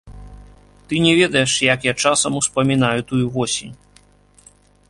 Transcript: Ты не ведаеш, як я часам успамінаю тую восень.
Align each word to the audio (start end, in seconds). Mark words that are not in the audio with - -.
Ты 0.91 0.97
не 1.05 1.11
ведаеш, 1.19 1.51
як 1.73 1.85
я 1.91 1.95
часам 2.07 2.31
успамінаю 2.41 2.99
тую 3.13 3.23
восень. 3.37 3.73